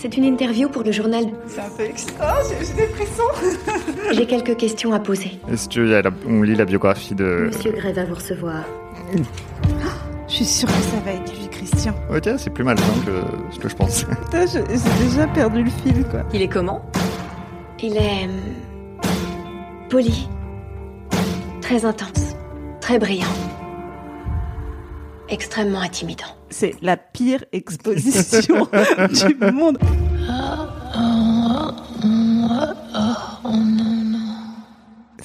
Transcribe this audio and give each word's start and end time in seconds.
C'est 0.00 0.16
une 0.16 0.22
interview 0.22 0.68
pour 0.68 0.84
le 0.84 0.92
journal. 0.92 1.24
C'est 1.48 1.60
un 1.60 1.70
peu 1.76 1.82
extra, 1.82 2.36
j'ai 2.48 2.64
j'ai 2.64 2.72
des 2.74 2.86
frissons. 2.86 4.12
J'ai 4.12 4.26
quelques 4.26 4.56
questions 4.56 4.92
à 4.92 5.00
poser. 5.00 5.40
Est-ce 5.50 5.68
qu'on 5.68 6.42
lit 6.42 6.54
la 6.54 6.64
biographie 6.64 7.16
de... 7.16 7.48
Monsieur 7.48 7.72
Gray 7.72 7.92
va 7.92 8.04
vous 8.04 8.14
recevoir. 8.14 8.62
Je 10.28 10.32
suis 10.32 10.44
sûre 10.44 10.68
que 10.68 10.74
ça 10.74 11.00
va 11.04 11.10
être 11.10 11.36
lui, 11.36 11.48
Christian. 11.48 11.92
Ok, 12.14 12.30
c'est 12.38 12.50
plus 12.50 12.62
malsain 12.62 12.84
que 13.04 13.52
ce 13.52 13.58
que 13.58 13.68
je 13.68 13.74
pensais. 13.74 14.06
Putain, 14.24 14.46
j'ai 14.46 14.62
déjà 15.04 15.26
perdu 15.26 15.64
le 15.64 15.70
fil, 15.70 16.04
quoi. 16.04 16.22
Il 16.32 16.42
est 16.42 16.48
comment? 16.48 16.80
Il 17.82 17.96
est. 17.96 18.26
hum, 18.26 19.08
poli. 19.90 20.28
Très 21.60 21.84
intense. 21.84 22.36
Très 22.80 23.00
brillant. 23.00 23.26
Extrêmement 25.30 25.80
intimidant. 25.80 26.24
C'est 26.50 26.74
la 26.80 26.96
pire 26.96 27.44
exposition 27.52 28.68
du 29.28 29.34
monde. 29.52 29.78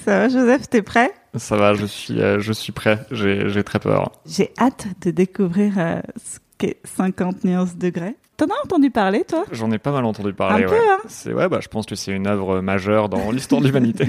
Ça 0.03 0.17
va, 0.19 0.29
Joseph, 0.29 0.69
t'es 0.69 0.81
prêt? 0.81 1.11
Ça 1.35 1.55
va, 1.55 1.73
je 1.73 1.85
suis, 1.85 2.21
euh, 2.21 2.39
je 2.39 2.51
suis 2.51 2.71
prêt. 2.73 2.99
J'ai 3.11 3.49
j'ai 3.49 3.63
très 3.63 3.79
peur. 3.79 4.11
J'ai 4.25 4.51
hâte 4.59 4.87
de 5.01 5.11
découvrir 5.11 5.73
euh, 5.77 6.01
ce 6.17 6.39
qu'est 6.57 6.77
50 6.83 7.43
nuances 7.45 7.77
degrés. 7.77 8.15
T'en 8.45 8.53
as 8.53 8.65
entendu 8.65 8.91
parler, 8.91 9.23
toi? 9.23 9.45
J'en 9.51 9.71
ai 9.71 9.77
pas 9.77 9.91
mal 9.91 10.03
entendu 10.03 10.33
parler. 10.33 10.65
Un 10.65 10.67
peu, 10.67 10.75
hein. 10.75 10.97
C'est 11.07 11.33
ouais, 11.33 11.47
bah 11.47 11.59
je 11.61 11.67
pense 11.69 11.85
que 11.85 11.95
c'est 11.95 12.11
une 12.11 12.27
œuvre 12.27 12.59
majeure 12.61 13.07
dans 13.07 13.31
l'histoire 13.31 13.61
de 13.61 13.67
l'humanité. 13.67 14.07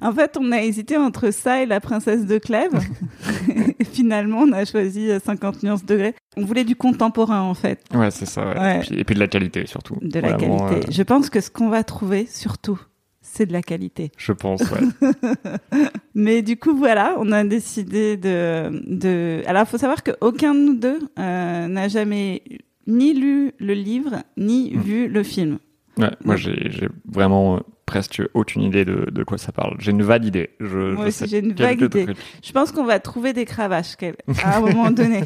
En 0.00 0.12
fait, 0.12 0.36
on 0.40 0.52
a 0.52 0.62
hésité 0.62 0.96
entre 0.96 1.30
ça 1.32 1.62
et 1.62 1.66
la 1.66 1.80
princesse 1.80 2.24
de 2.24 2.38
Clèves. 2.38 2.80
finalement, 3.92 4.38
on 4.40 4.52
a 4.52 4.64
choisi 4.64 5.10
euh, 5.10 5.18
50 5.24 5.62
nuances 5.64 5.84
degrés. 5.84 6.14
On 6.36 6.44
voulait 6.44 6.64
du 6.64 6.76
contemporain, 6.76 7.40
en 7.42 7.54
fait, 7.54 7.80
Ouais, 7.94 8.10
c'est 8.10 8.26
ça. 8.26 8.48
Ouais. 8.48 8.58
Ouais. 8.58 8.76
Et, 8.76 8.80
puis, 8.80 8.98
et 9.00 9.04
puis 9.04 9.14
de 9.14 9.20
la 9.20 9.28
qualité 9.28 9.66
surtout. 9.66 9.96
de 10.00 10.18
la 10.20 10.32
Vraiment, 10.36 10.68
qualité. 10.68 10.88
euh, 10.88 10.90
Je 10.92 11.02
pense 11.02 11.28
que 11.30 11.40
ce 11.40 11.50
qu'on 11.50 11.68
va 11.68 11.84
trouver, 11.84 12.26
surtout, 12.26 12.80
c'est 13.20 13.46
de 13.46 13.52
la 13.52 13.62
qualité. 13.62 14.12
je 14.16 14.32
pense. 14.32 14.60
Ouais. 14.62 15.10
Mais 16.14 16.42
du 16.42 16.56
coup, 16.56 16.74
voilà, 16.76 17.16
on 17.18 17.32
a 17.32 17.44
décidé 17.44 18.16
de... 18.16 18.70
de... 18.86 19.42
Alors, 19.46 19.62
il 19.62 19.68
faut 19.68 19.78
savoir 19.78 20.02
qu'aucun 20.02 20.54
de 20.54 20.60
nous 20.60 20.74
deux 20.74 20.98
euh, 21.18 21.66
n'a 21.68 21.88
jamais 21.88 22.42
ni 22.86 23.14
lu 23.14 23.52
le 23.58 23.74
livre, 23.74 24.22
ni 24.36 24.72
Mm. 24.74 24.80
vu 24.80 25.08
le 25.08 25.22
film. 25.22 25.58
Ouais, 25.96 26.10
moi, 26.24 26.34
j'ai 26.36 26.88
vraiment 27.08 27.56
euh, 27.56 27.60
presque 27.86 28.20
aucune 28.34 28.62
idée 28.62 28.84
de, 28.84 29.08
de 29.12 29.22
quoi 29.22 29.38
ça 29.38 29.52
parle. 29.52 29.76
J'ai 29.78 29.92
une 29.92 30.02
vague 30.02 30.24
idée. 30.24 30.50
Je, 30.58 30.92
Moi 30.94 31.06
aussi, 31.06 31.28
j'ai 31.28 31.38
une 31.38 31.52
vague 31.52 31.82
idée. 31.82 32.06
Je 32.42 32.50
pense 32.50 32.72
qu'on 32.72 32.82
va 32.84 32.98
trouver 32.98 33.32
des 33.32 33.44
cravaches 33.44 33.94
à 34.42 34.56
un 34.56 34.60
moment 34.60 34.90
donné. 34.90 35.22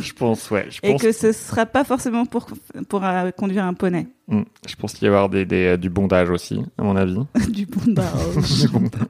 Je 0.00 0.12
pense, 0.12 0.48
ouais. 0.52 0.66
Je 0.70 0.78
et 0.84 0.92
pense, 0.92 1.02
que 1.02 1.10
ce 1.10 1.32
sera 1.32 1.66
pas 1.66 1.82
forcément 1.82 2.24
pour, 2.24 2.46
pour 2.88 3.04
euh, 3.04 3.32
conduire 3.32 3.64
un 3.64 3.74
poney. 3.74 4.06
Hmm. 4.28 4.42
je 4.68 4.76
pense 4.76 4.92
qu'il 4.92 5.04
y 5.06 5.08
avoir 5.08 5.28
des, 5.28 5.44
des, 5.44 5.66
euh, 5.66 5.76
du 5.76 5.90
bondage 5.90 6.30
aussi, 6.30 6.60
à 6.78 6.84
mon 6.84 6.94
avis. 6.94 7.18
du 7.50 7.66
bondage. 7.66 8.06
Du 8.62 8.68
bondage. 8.68 9.00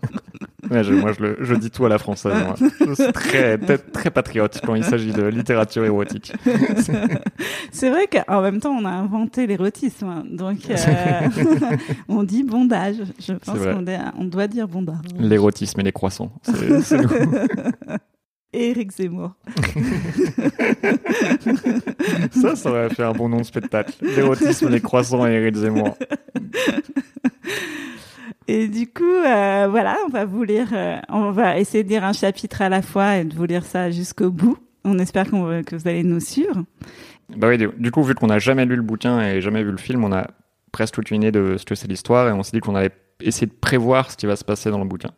Ouais, 0.73 0.83
je- 0.85 0.95
moi, 0.95 1.13
je, 1.13 1.23
le, 1.23 1.37
je 1.41 1.55
dis 1.55 1.71
tout 1.71 1.85
à 1.85 1.89
la 1.89 1.99
française. 1.99 2.33
moi. 2.45 2.55
Je 2.81 2.95
suis 2.95 3.13
très, 3.13 3.59
très, 3.59 3.79
très 3.79 4.11
patriote 4.11 4.61
quand 4.65 4.75
il 4.75 4.85
s'agit 4.85 5.13
de 5.13 5.23
littérature 5.27 5.85
érotique. 5.85 6.33
C'est 7.73 7.91
vrai 7.91 8.07
qu'en 8.07 8.41
même 8.43 8.59
temps, 8.61 8.73
on 8.73 8.85
a 8.85 8.91
inventé 8.91 9.47
l'érotisme. 9.47 10.07
hein. 10.07 10.25
Donc, 10.31 10.59
euh, 10.71 11.21
on 12.09 12.23
dit 12.23 12.43
bondage. 12.43 12.97
Je 13.21 13.33
pense 13.35 13.59
qu'on 13.59 13.83
doit- 13.83 14.13
on 14.19 14.25
doit 14.25 14.47
dire 14.49 14.67
bondage. 14.69 14.97
L'érotisme 15.19 15.81
et 15.81 15.85
les 15.85 15.93
croissants. 15.93 16.33
C'est. 16.43 16.97
Et 18.55 18.69
Eric 18.71 18.93
Zemmour. 18.93 19.31
Ça, 22.33 22.55
ça 22.57 22.71
aurait 22.71 22.91
fait 22.91 23.03
un 23.03 23.13
bon 23.13 23.29
nom 23.29 23.39
de 23.39 23.45
spectacle. 23.45 23.93
L'érotisme, 24.03 24.69
les 24.69 24.81
croissants 24.81 25.27
et 25.27 25.33
Eric 25.33 25.57
Zemmour. 25.57 25.97
Et 28.49 28.69
du 28.69 28.87
coup, 28.87 29.05
euh, 29.05 29.67
voilà, 29.71 29.97
on 30.07 30.09
va 30.11 30.25
vous 30.25 30.43
lire, 30.45 30.69
euh, 30.73 30.97
on 31.09 31.31
va 31.31 31.59
essayer 31.59 31.85
de 31.85 31.89
lire 31.89 32.05
un 32.05 32.13
chapitre 32.13 32.63
à 32.63 32.69
la 32.69 32.83
fois 32.83 33.17
et 33.19 33.25
de 33.25 33.35
vous 33.35 33.45
lire 33.45 33.65
ça 33.65 33.91
jusqu'au 33.91 34.31
bout. 34.31 34.57
On 34.85 34.99
espère 34.99 35.31
que 35.31 35.75
vous 35.77 35.89
allez 35.89 36.03
nous 36.03 36.21
suivre. 36.21 36.65
Bah 37.37 37.49
oui, 37.49 37.57
du- 37.59 37.91
coup, 37.93 38.03
vu 38.03 38.15
qu'on 38.15 38.27
n'a 38.27 38.39
jamais 38.41 38.65
lu 38.65 38.77
le 38.77 38.83
bouquin 38.83 39.21
et 39.21 39.41
jamais 39.41 39.63
vu 39.63 39.71
le 39.71 39.77
film, 39.79 40.05
on 40.05 40.13
a 40.13 40.27
presque 40.73 40.95
toute 40.95 41.11
une 41.11 41.23
idée 41.23 41.31
de 41.33 41.57
ce 41.57 41.65
que 41.65 41.75
c'est 41.75 41.87
l'histoire 41.89 42.29
et 42.29 42.33
on 42.33 42.43
s'est 42.43 42.51
dit 42.53 42.61
qu'on 42.61 42.75
allait 42.75 42.91
essayer 43.21 43.47
de 43.47 43.53
prévoir 43.53 44.11
ce 44.11 44.17
qui 44.17 44.27
va 44.27 44.35
se 44.37 44.45
passer 44.45 44.71
dans 44.71 44.79
le 44.81 44.85
bouquin. 44.87 45.11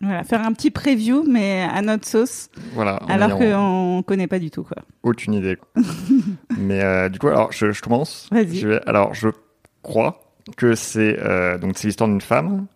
Voilà, 0.00 0.22
faire 0.24 0.40
un 0.42 0.52
petit 0.52 0.70
preview, 0.70 1.24
mais 1.28 1.62
à 1.70 1.82
notre 1.82 2.06
sauce, 2.06 2.48
Voilà. 2.72 2.96
alors 3.08 3.36
qu'on 3.36 4.02
connaît 4.06 4.28
pas 4.28 4.38
du 4.38 4.50
tout, 4.50 4.62
quoi. 4.62 4.78
aucune 5.02 5.34
idée. 5.34 5.56
quoi. 5.56 5.82
Mais 6.58 6.82
euh, 6.82 7.08
du 7.10 7.18
coup, 7.18 7.28
alors 7.28 7.52
je, 7.52 7.70
je 7.72 7.82
commence. 7.82 8.28
Vas-y. 8.32 8.64
Alors 8.86 9.12
je 9.12 9.28
crois 9.82 10.29
que 10.56 10.74
c'est 10.74 11.18
euh, 11.20 11.58
donc 11.58 11.76
c'est 11.76 11.88
l'histoire 11.88 12.08
d'une 12.08 12.20
femme 12.20 12.66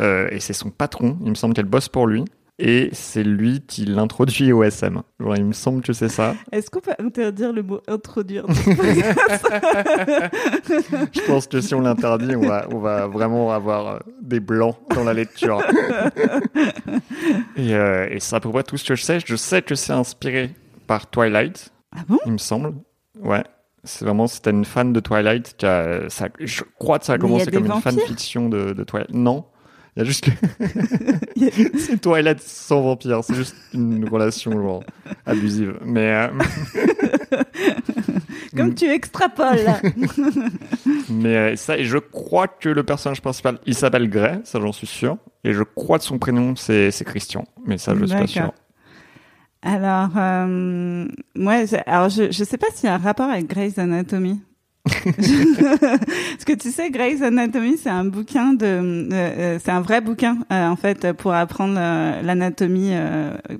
euh, 0.00 0.28
et 0.30 0.40
c'est 0.40 0.52
son 0.52 0.70
patron. 0.70 1.16
Il 1.22 1.30
me 1.30 1.34
semble 1.34 1.54
qu'elle 1.54 1.64
bosse 1.66 1.88
pour 1.88 2.06
lui 2.06 2.24
et 2.60 2.88
c'est 2.92 3.24
lui 3.24 3.62
qui 3.66 3.84
l'introduit 3.84 4.52
au 4.52 4.62
SM. 4.62 5.02
Genre, 5.18 5.36
il 5.36 5.44
me 5.44 5.52
semble 5.52 5.82
que 5.82 5.92
c'est 5.92 6.08
ça. 6.08 6.34
Est-ce 6.52 6.70
qu'on 6.70 6.78
peut 6.80 6.94
interdire 7.00 7.52
le 7.52 7.64
mot 7.64 7.80
introduire 7.88 8.44
Je 11.12 11.26
pense 11.26 11.46
que 11.48 11.60
si 11.60 11.74
on 11.74 11.80
l'interdit, 11.80 12.36
on 12.36 12.46
va, 12.46 12.66
on 12.70 12.78
va 12.78 13.06
vraiment 13.08 13.50
avoir 13.52 13.86
euh, 13.88 13.98
des 14.22 14.40
blancs 14.40 14.76
dans 14.94 15.04
la 15.04 15.14
lecture. 15.14 15.62
et, 17.56 17.74
euh, 17.74 18.06
et 18.10 18.20
c'est 18.20 18.36
à 18.36 18.40
peu 18.40 18.50
près 18.50 18.62
tout 18.62 18.76
ce 18.76 18.84
que 18.84 18.94
je 18.94 19.02
sais. 19.02 19.18
Je 19.24 19.36
sais 19.36 19.62
que 19.62 19.74
c'est 19.74 19.92
inspiré 19.92 20.50
par 20.86 21.08
Twilight, 21.10 21.72
Ah 21.96 22.00
bon? 22.08 22.18
il 22.26 22.32
me 22.32 22.38
semble. 22.38 22.74
Ouais. 23.20 23.42
C'est 23.84 24.04
vraiment, 24.04 24.26
c'était 24.26 24.50
une 24.50 24.64
fan 24.64 24.92
de 24.92 25.00
Twilight 25.00 25.56
qui 25.56 25.66
a, 25.66 26.08
ça, 26.08 26.28
je 26.40 26.62
crois 26.78 26.98
que 26.98 27.04
ça 27.04 27.14
a 27.14 27.18
commencé 27.18 27.50
comme 27.50 27.66
une 27.66 27.80
fanfiction 27.80 28.48
de, 28.48 28.72
de 28.72 28.84
Twilight. 28.84 29.12
Non. 29.12 29.44
Il 29.96 30.00
y 30.00 30.02
a 30.02 30.04
juste 30.04 30.24
que, 30.28 31.78
c'est 31.78 32.00
Twilight 32.00 32.40
sans 32.40 32.80
vampire. 32.82 33.22
C'est 33.22 33.34
juste 33.34 33.54
une 33.72 34.08
relation, 34.08 34.50
genre, 34.50 34.82
abusive. 35.24 35.78
Mais, 35.84 36.10
euh, 36.12 36.28
Comme 38.56 38.74
tu 38.74 38.86
extrapoles. 38.86 39.66
Mais 41.10 41.36
euh, 41.36 41.56
ça, 41.56 41.76
et 41.76 41.84
je 41.84 41.98
crois 41.98 42.48
que 42.48 42.68
le 42.68 42.82
personnage 42.82 43.20
principal, 43.20 43.58
il 43.66 43.74
s'appelle 43.74 44.08
Gray, 44.08 44.40
ça 44.44 44.60
j'en 44.60 44.72
suis 44.72 44.86
sûr. 44.86 45.16
Et 45.42 45.52
je 45.52 45.62
crois 45.62 45.98
que 45.98 46.04
son 46.04 46.18
prénom 46.18 46.54
c'est 46.56 46.92
Christian, 47.04 47.44
mais 47.66 47.78
ça 47.78 47.94
je 47.98 48.04
suis 48.04 48.16
pas 48.16 48.26
sûr. 48.26 48.52
Alors, 49.64 50.10
euh, 50.16 51.06
moi, 51.34 51.64
je, 51.64 51.76
alors 51.86 52.10
je, 52.10 52.30
je 52.30 52.44
sais 52.44 52.58
pas 52.58 52.66
s'il 52.74 52.88
y 52.88 52.92
a 52.92 52.94
un 52.94 52.98
rapport 52.98 53.30
avec 53.30 53.48
Grey's 53.48 53.78
Anatomy. 53.78 54.40
Parce 54.84 56.44
que 56.44 56.52
tu 56.52 56.70
sais, 56.70 56.90
Grey's 56.90 57.22
Anatomy, 57.22 57.78
c'est 57.78 57.88
un 57.88 58.04
bouquin 58.04 58.52
de, 58.52 58.66
euh, 58.66 59.58
c'est 59.62 59.70
un 59.70 59.80
vrai 59.80 60.02
bouquin 60.02 60.36
euh, 60.52 60.68
en 60.68 60.76
fait 60.76 61.12
pour 61.14 61.32
apprendre 61.32 61.76
euh, 61.78 62.20
l'anatomie 62.20 62.92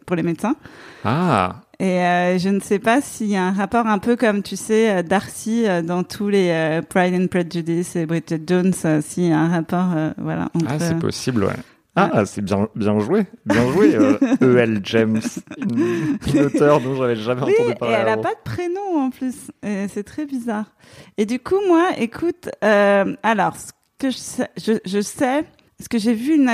pour 0.05 0.17
les 0.17 0.23
médecins. 0.23 0.55
Ah, 1.03 1.63
Et 1.81 2.39
je 2.39 2.49
ne 2.51 2.61
sais 2.61 2.79
pas 2.79 3.01
s'il 3.01 3.29
y 3.29 3.37
a 3.37 3.43
un 3.43 3.53
rapport 3.53 3.87
un 3.87 3.99
peu 3.99 4.17
comme 4.17 4.43
tu 4.43 4.57
sais 4.57 5.03
Darcy 5.03 5.65
dans 5.85 6.03
tous 6.03 6.29
les 6.29 6.81
Pride 6.91 7.15
and 7.15 7.29
Prejudice 7.29 7.97
et 7.97 8.05
Bridget 8.05 8.43
Jones, 8.47 8.75
s'il 9.01 9.29
y 9.29 9.33
a 9.33 9.39
un 9.39 9.49
rapport, 9.49 9.89
voilà. 10.19 10.51
Entre, 10.55 10.67
ah 10.69 10.79
c'est 10.79 10.99
possible, 10.99 11.45
ouais. 11.45 11.57
Ah, 11.97 12.25
c'est 12.27 12.43
bien, 12.43 12.69
bien 12.75 12.99
joué, 12.99 13.25
bien 13.47 13.71
joué, 13.73 13.95
euh, 13.95 14.19
E.L. 14.43 14.81
James, 14.83 15.21
une, 15.59 16.19
une 16.27 16.43
auteure 16.43 16.81
dont 16.81 16.97
j'avais 16.97 17.15
jamais 17.17 17.43
Oui, 17.43 17.53
entendu 17.55 17.71
et 17.71 17.75
parler. 17.77 17.95
elle 18.01 18.09
a 18.09 18.13
avant. 18.15 18.23
pas 18.23 18.35
de 18.35 18.41
prénom 18.45 18.99
en 19.05 19.11
plus. 19.11 19.35
Et 19.63 19.87
C'est 19.89 20.03
très 20.03 20.27
bizarre. 20.27 20.73
Et 21.19 21.25
du 21.27 21.39
coup, 21.39 21.61
moi, 21.69 21.91
écoute, 21.99 22.49
euh, 22.65 23.15
alors, 23.23 23.57
ce 23.57 23.71
que 23.99 24.11
je 24.11 24.17
sais, 24.17 24.49
je, 24.57 24.73
je 24.85 25.01
sais, 25.01 25.45
parce 25.79 25.89
que 25.89 25.99
j'ai 25.99 26.15
vu 26.15 26.45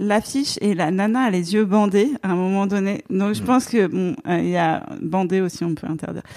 l'affiche 0.00 0.58
et 0.60 0.74
la 0.74 0.90
nana 0.90 1.24
a 1.24 1.30
les 1.30 1.54
yeux 1.54 1.64
bandés 1.64 2.10
à 2.24 2.30
un 2.32 2.34
moment 2.36 2.66
donné. 2.66 3.04
Donc, 3.08 3.34
je 3.34 3.42
Mm. 3.42 3.46
pense 3.46 3.66
que 3.66 3.86
bon, 3.86 4.16
euh, 4.26 4.38
il 4.38 4.48
y 4.50 4.56
a 4.56 4.84
bandé 5.00 5.40
aussi, 5.40 5.64
on 5.64 5.74
peut 5.76 5.86
interdire. 5.86 6.22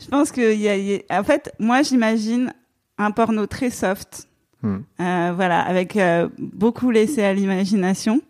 je 0.00 0.06
pense 0.10 0.32
que 0.32 0.52
il 0.54 0.60
y 0.60 0.68
a, 0.68 0.76
il 0.76 0.86
y 0.86 1.02
a- 1.08 1.20
en 1.20 1.24
fait, 1.24 1.52
moi, 1.58 1.82
j'imagine 1.82 2.52
un 2.98 3.10
porno 3.10 3.46
très 3.46 3.70
soft. 3.70 4.27
Hmm. 4.62 4.78
Euh, 5.00 5.32
voilà, 5.36 5.60
avec 5.60 5.96
euh, 5.96 6.28
beaucoup 6.38 6.90
laissé 6.90 7.22
à 7.22 7.32
l'imagination, 7.32 8.20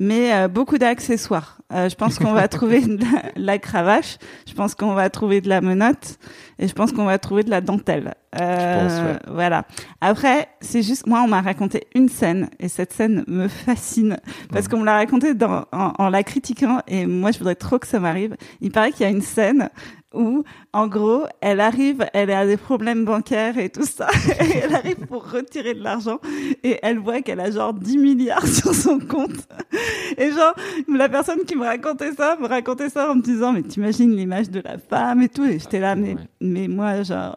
mais 0.00 0.32
euh, 0.34 0.48
beaucoup 0.48 0.78
d'accessoires. 0.78 1.54
Euh, 1.72 1.88
je 1.88 1.94
pense 1.94 2.18
qu'on 2.18 2.32
va 2.32 2.48
trouver 2.48 2.80
de 2.80 2.98
la, 3.04 3.22
la 3.36 3.58
cravache, 3.58 4.18
je 4.48 4.54
pense 4.54 4.74
qu'on 4.74 4.94
va 4.94 5.10
trouver 5.10 5.40
de 5.40 5.48
la 5.48 5.60
menotte, 5.60 6.18
et 6.58 6.66
je 6.66 6.72
pense 6.72 6.92
qu'on 6.92 7.04
va 7.04 7.18
trouver 7.18 7.42
de 7.44 7.50
la 7.50 7.60
dentelle. 7.60 8.14
Euh, 8.40 8.88
pense, 8.88 9.06
ouais. 9.06 9.32
Voilà. 9.34 9.64
Après, 10.00 10.48
c'est 10.60 10.82
juste, 10.82 11.06
moi, 11.06 11.20
on 11.22 11.28
m'a 11.28 11.40
raconté 11.42 11.86
une 11.94 12.08
scène, 12.08 12.48
et 12.58 12.68
cette 12.68 12.92
scène 12.92 13.22
me 13.28 13.48
fascine, 13.48 14.16
parce 14.50 14.64
Mhm. 14.64 14.70
qu'on 14.70 14.78
me 14.80 14.84
l'a 14.86 14.94
raconté 14.96 15.34
dans, 15.34 15.64
en, 15.72 15.92
en 15.98 16.08
la 16.08 16.22
critiquant, 16.24 16.80
et 16.88 17.06
moi, 17.06 17.30
je 17.30 17.38
voudrais 17.38 17.54
trop 17.54 17.78
que 17.78 17.86
ça 17.86 18.00
m'arrive. 18.00 18.34
Il 18.60 18.72
paraît 18.72 18.90
qu'il 18.92 19.02
y 19.02 19.06
a 19.06 19.12
une 19.12 19.22
scène 19.22 19.68
où, 20.14 20.44
en 20.72 20.86
gros, 20.86 21.26
elle 21.40 21.60
arrive, 21.60 22.06
elle 22.12 22.30
a 22.30 22.46
des 22.46 22.56
problèmes 22.56 23.04
bancaires 23.04 23.58
et 23.58 23.68
tout 23.68 23.84
ça, 23.84 24.08
et 24.40 24.58
elle 24.58 24.74
arrive 24.74 25.06
pour 25.06 25.30
retirer 25.30 25.74
de 25.74 25.82
l'argent, 25.82 26.18
et 26.62 26.78
elle 26.82 26.98
voit 26.98 27.20
qu'elle 27.20 27.40
a 27.40 27.50
genre 27.50 27.74
10 27.74 27.98
milliards 27.98 28.46
sur 28.46 28.74
son 28.74 28.98
compte. 28.98 29.48
Et 30.16 30.30
genre, 30.30 30.54
la 30.88 31.08
personne 31.08 31.44
qui 31.44 31.56
me 31.56 31.64
racontait 31.64 32.12
ça, 32.12 32.36
me 32.40 32.46
racontait 32.46 32.88
ça 32.88 33.10
en 33.10 33.16
me 33.16 33.22
disant, 33.22 33.52
mais 33.52 33.62
t'imagines 33.62 34.16
l'image 34.16 34.50
de 34.50 34.60
la 34.60 34.78
femme 34.78 35.22
et 35.22 35.28
tout, 35.28 35.44
et 35.44 35.58
j'étais 35.58 35.80
là, 35.80 35.94
mais, 35.94 36.16
mais 36.40 36.68
moi, 36.68 37.02
genre, 37.02 37.36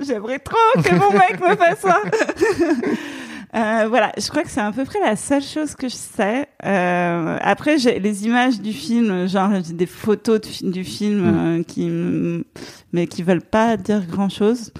J'aimerais 0.00 0.38
trop 0.38 0.80
que 0.80 0.94
mon 0.94 1.10
mec 1.10 1.40
me 1.40 1.56
fasse 1.56 1.80
ça. 1.80 2.00
Euh, 3.58 3.86
voilà, 3.88 4.12
je 4.16 4.28
crois 4.28 4.42
que 4.44 4.50
c'est 4.50 4.60
à 4.60 4.70
peu 4.70 4.84
près 4.84 5.00
la 5.00 5.16
seule 5.16 5.42
chose 5.42 5.74
que 5.74 5.88
je 5.88 5.94
sais. 5.96 6.46
Euh, 6.64 7.38
après, 7.40 7.78
j'ai 7.78 7.98
les 7.98 8.24
images 8.26 8.60
du 8.60 8.72
film, 8.72 9.26
genre 9.26 9.50
des 9.68 9.86
photos 9.86 10.40
de, 10.62 10.70
du 10.70 10.84
film 10.84 11.20
Mm. 11.22 11.36
euh, 11.58 11.62
qui, 11.64 11.90
mais 12.92 13.06
qui 13.08 13.22
veulent 13.22 13.40
pas 13.42 13.76
dire 13.76 14.06
grand 14.06 14.28
chose. 14.28 14.72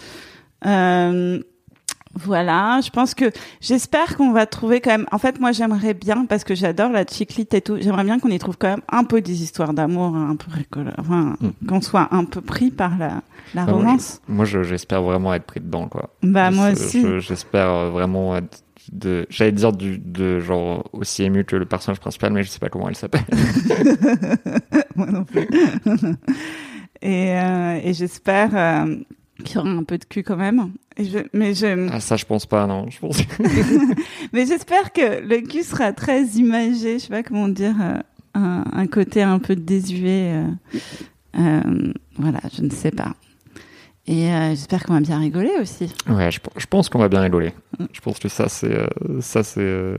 Voilà, 2.15 2.81
je 2.83 2.91
pense 2.91 3.15
que 3.15 3.27
j'espère 3.61 4.17
qu'on 4.17 4.33
va 4.33 4.45
trouver 4.47 4.81
quand 4.81 4.91
même. 4.91 5.07
En 5.13 5.19
fait, 5.19 5.39
moi, 5.39 5.53
j'aimerais 5.53 5.95
bien 5.95 6.25
parce 6.25 6.43
que 6.43 6.55
j'adore 6.55 6.91
la 6.91 7.05
chiclite 7.07 7.55
et 7.55 7.61
tout. 7.61 7.77
J'aimerais 7.81 8.03
bien 8.03 8.19
qu'on 8.19 8.31
y 8.31 8.39
trouve 8.39 8.57
quand 8.59 8.69
même 8.69 8.81
un 8.91 9.05
peu 9.05 9.21
des 9.21 9.43
histoires 9.43 9.73
d'amour, 9.73 10.17
un 10.17 10.35
peu 10.35 10.51
rigolo, 10.51 10.91
enfin, 10.99 11.37
Mm. 11.41 11.67
qu'on 11.69 11.81
soit 11.81 12.09
un 12.11 12.25
peu 12.25 12.41
pris 12.41 12.71
par 12.73 12.93
la, 12.99 13.23
Bah, 13.55 13.67
romance. 13.67 14.21
Moi, 14.27 14.47
je- 14.47 14.63
j'espère 14.65 15.03
vraiment 15.03 15.33
être 15.35 15.45
pris 15.45 15.61
dedans, 15.61 15.87
quoi. 15.87 16.11
Bah 16.23 16.51
moi 16.51 16.71
aussi. 16.73 17.03
je- 17.03 17.19
J'espère 17.21 17.91
vraiment 17.91 18.37
être 18.37 18.63
de, 18.93 19.27
j'allais 19.31 19.53
dire 19.53 19.73
du, 19.73 19.99
de 19.99 20.41
genre 20.41 20.89
aussi 20.93 21.23
ému 21.25 21.45
que 21.45 21.57
le 21.57 21.65
personnage 21.67 22.01
principal, 22.01 22.33
mais 22.33 22.43
je 22.43 22.49
sais 22.49 22.59
pas 22.59 22.69
comment 22.69 22.89
il 22.89 22.97
s'appelle. 22.97 23.25
Moi 24.97 25.07
non 25.11 25.25
plus. 25.25 25.47
et 27.03 27.33
euh, 27.39 27.81
et 27.83 27.93
j'espère 27.95 28.51
euh, 28.57 28.97
qu'il 29.45 29.57
y 29.57 29.59
aura 29.59 29.71
un 29.71 29.85
peu 29.85 29.99
de 29.99 30.05
cul 30.05 30.23
quand 30.23 30.37
même. 30.37 30.73
Et 30.97 31.05
je, 31.05 31.19
mais 31.33 31.55
je, 31.55 31.89
Ah, 31.93 32.01
ça, 32.01 32.17
je 32.17 32.25
pense 32.25 32.47
pas, 32.47 32.67
non. 32.67 32.89
Je 32.91 32.99
pense. 32.99 33.19
mais 34.33 34.47
j'espère 34.47 34.93
que 34.93 35.21
le 35.23 35.41
cul 35.47 35.63
sera 35.63 35.93
très 35.93 36.25
imagé. 36.25 36.99
Je 36.99 37.05
sais 37.05 37.09
pas 37.09 37.23
comment 37.23 37.49
dire, 37.49 37.77
euh, 37.81 37.99
un, 38.35 38.65
un 38.73 38.87
côté 38.87 39.23
un 39.23 39.39
peu 39.39 39.55
désuet. 39.55 40.33
voilà, 41.35 42.41
je 42.57 42.63
ne 42.63 42.71
sais 42.71 42.91
pas. 42.91 43.15
Et 44.11 44.33
euh, 44.33 44.51
j'espère 44.51 44.83
qu'on 44.85 44.95
va 44.95 45.01
bien 45.01 45.19
rigoler 45.19 45.53
aussi. 45.61 45.93
Ouais, 46.09 46.31
je, 46.31 46.41
je 46.57 46.67
pense 46.67 46.89
qu'on 46.89 46.99
va 46.99 47.09
bien 47.11 47.21
rigoler. 47.21 47.53
Je 47.93 48.01
pense 48.01 48.19
que 48.19 48.29
ça, 48.29 48.49
c'est, 48.49 48.73
euh, 48.73 48.87
ça, 49.21 49.43
c'est 49.43 49.61
euh, 49.61 49.99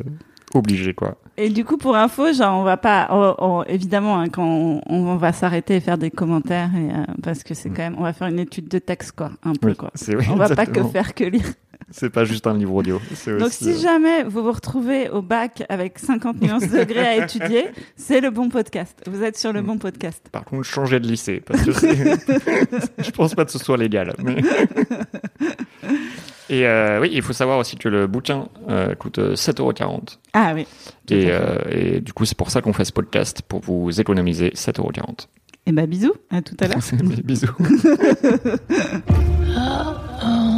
obligé, 0.56 0.94
quoi. 0.96 1.16
Et 1.38 1.50
du 1.50 1.64
coup, 1.64 1.78
pour 1.78 1.96
info, 1.96 2.34
genre, 2.34 2.60
on 2.60 2.64
va 2.64 2.76
pas, 2.76 3.08
on- 3.12 3.36
on- 3.38 3.64
évidemment, 3.66 4.20
hein, 4.20 4.28
quand 4.30 4.44
on, 4.44 4.82
on 4.88 5.16
va 5.16 5.32
s'arrêter 5.32 5.76
et 5.76 5.80
faire 5.80 6.00
des 6.00 6.10
commentaires, 6.10 6.72
et, 6.76 6.90
euh, 6.92 7.04
parce 7.22 7.44
que 7.44 7.54
c'est 7.54 7.70
quand 7.70 7.84
même, 7.84 7.96
on 8.00 8.04
va 8.04 8.14
faire 8.14 8.28
une 8.30 8.40
étude 8.40 8.68
de 8.68 8.80
texte, 8.80 9.12
quoi, 9.14 9.30
un 9.44 9.54
peu, 9.54 9.70
Oui, 9.70 9.76
quoi. 9.76 9.92
On 10.32 10.36
va 10.36 10.50
pas 10.50 10.66
que 10.66 10.84
faire 10.84 11.14
que 11.14 11.24
lire. 11.26 11.46
C'est 11.92 12.10
pas 12.10 12.24
juste 12.26 12.46
un 12.48 12.56
livre 12.58 12.74
audio. 12.76 13.02
Donc, 13.40 13.52
si 13.52 13.70
euh, 13.72 13.78
jamais 13.80 14.24
vous 14.24 14.44
vous 14.44 14.52
retrouvez 14.52 15.10
au 15.10 15.22
bac 15.22 15.64
avec 15.70 15.98
50 16.00 16.42
nuances 16.42 16.70
degrés 16.70 17.00
à 17.08 17.26
étudier, 17.26 17.66
c'est 17.96 18.22
le 18.22 18.30
bon 18.30 18.50
podcast. 18.50 18.96
Vous 19.10 19.24
êtes 19.24 19.38
sur 19.38 19.52
le 19.54 19.62
bon 19.62 19.78
podcast. 19.78 20.24
Par 20.32 20.44
contre, 20.46 20.64
changer 20.64 21.00
de 21.00 21.08
lycée, 21.08 21.42
parce 21.46 21.62
que 21.64 21.72
je 23.00 23.12
pense 23.12 23.34
pas 23.36 23.46
que 23.46 23.52
ce 23.52 23.60
soit 23.60 23.78
légal. 23.78 24.14
mais- 24.24 24.38
Et 26.52 26.66
euh, 26.66 27.00
oui, 27.00 27.12
il 27.14 27.22
faut 27.22 27.34
savoir 27.34 27.60
aussi 27.60 27.76
que 27.76 27.88
le 27.88 28.08
bouquin 28.08 28.48
euh, 28.70 28.96
coûte 28.96 29.20
euh, 29.20 29.36
7,40€. 29.36 30.18
Ah 30.34 30.54
oui. 30.56 30.66
Et, 31.12 31.28
euh, 31.30 32.00
du 32.00 32.12
coup, 32.12 32.26
c'est 32.26 32.36
pour 32.38 32.50
ça 32.50 32.62
qu'on 32.62 32.74
fait 32.74 32.86
ce 32.86 32.92
podcast, 32.92 33.44
pour 33.48 33.60
vous 33.62 34.02
économiser 34.02 34.50
7,40€. 34.56 35.28
Et 35.68 35.72
bah, 35.72 35.86
bisous. 35.86 36.14
À 36.32 36.42
tout 36.42 36.56
à 36.60 36.68
l'heure. 36.68 36.80
Bisous. 37.24 37.46
Oh, 39.52 40.49